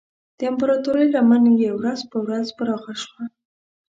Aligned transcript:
د 0.37 0.39
امپراتورۍ 0.51 1.05
لمن 1.15 1.43
یې 1.61 1.69
ورځ 1.79 1.99
په 2.11 2.17
ورځ 2.25 2.45
پراخه 2.57 2.93
شوه. 3.03 3.23